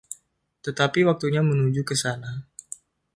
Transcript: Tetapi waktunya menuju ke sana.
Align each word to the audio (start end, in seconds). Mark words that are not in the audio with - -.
Tetapi 0.65 0.99
waktunya 1.07 1.41
menuju 1.45 1.81
ke 1.89 1.93
sana. 2.03 2.31